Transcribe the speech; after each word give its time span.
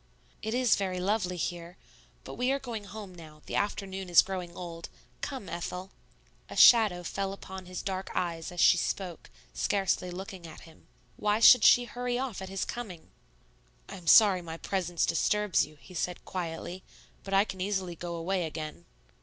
"It 0.41 0.55
is 0.55 0.77
very 0.77 0.99
lovely 0.99 1.37
here. 1.37 1.77
But 2.23 2.33
we 2.33 2.51
are 2.51 2.57
going 2.57 2.85
home 2.85 3.13
now; 3.13 3.43
the 3.45 3.55
afternoon 3.55 4.09
is 4.09 4.23
growing 4.23 4.55
old. 4.57 4.89
Come, 5.21 5.47
Ethel." 5.47 5.91
A 6.49 6.55
shadow 6.55 7.03
fell 7.03 7.33
upon 7.33 7.67
his 7.67 7.83
dark 7.83 8.09
eyes 8.15 8.51
as 8.51 8.59
she 8.59 8.77
spoke, 8.77 9.29
scarcely 9.53 10.09
looking 10.09 10.47
at 10.47 10.61
him. 10.61 10.87
Why 11.17 11.39
should 11.39 11.63
she 11.63 11.83
hurry 11.85 12.17
off 12.17 12.41
at 12.41 12.49
his 12.49 12.65
coming? 12.65 13.11
"I 13.87 13.95
am 13.97 14.07
sorry 14.07 14.41
my 14.41 14.57
presence 14.57 15.05
disturbs 15.05 15.67
you," 15.67 15.77
he 15.79 15.93
said 15.93 16.25
quietly; 16.25 16.81
"But 17.23 17.35
I 17.35 17.45
can 17.45 17.61
easily 17.61 17.95
go 17.95 18.15
away 18.15 18.45
again." 18.47 18.85